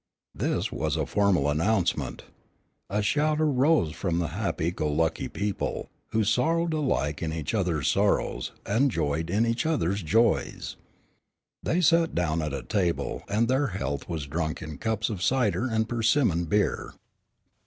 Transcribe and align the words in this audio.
This 0.33 0.71
was 0.71 0.97
a 0.97 1.05
formal 1.05 1.47
announcement. 1.47 2.23
A 2.89 3.03
shout 3.03 3.39
arose 3.39 3.91
from 3.93 4.17
the 4.17 4.29
happy 4.29 4.71
go 4.71 4.91
lucky 4.91 5.27
people, 5.27 5.91
who 6.07 6.23
sorrowed 6.23 6.73
alike 6.73 7.21
in 7.21 7.31
each 7.31 7.53
other's 7.53 7.87
sorrows, 7.87 8.51
and 8.65 8.89
joyed 8.89 9.29
in 9.29 9.45
each 9.45 9.63
other's 9.63 10.01
joys. 10.01 10.75
They 11.61 11.81
sat 11.81 12.15
down 12.15 12.41
at 12.41 12.51
a 12.51 12.63
table, 12.63 13.21
and 13.29 13.47
their 13.47 13.67
health 13.77 14.09
was 14.09 14.25
drunk 14.25 14.59
in 14.63 14.79
cups 14.79 15.11
of 15.11 15.21
cider 15.21 15.67
and 15.67 15.87
persimmon 15.87 16.45
beer. 16.45 16.95